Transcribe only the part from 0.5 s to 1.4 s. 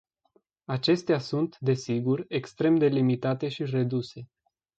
Acestea